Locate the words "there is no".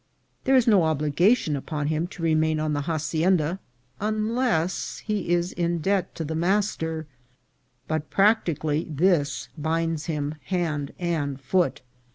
0.45-0.81